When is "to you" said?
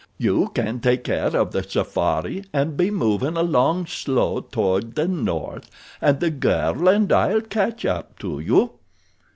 8.17-8.71